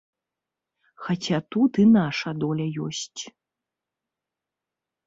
Хаця 1.07 1.37
тут 1.55 1.71
і 1.83 1.87
наша 1.99 2.29
доля 2.45 2.65
ёсць. 2.87 3.21